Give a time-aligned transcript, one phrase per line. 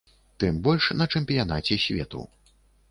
[0.43, 2.29] Тым больш на чэмпіянаце свету.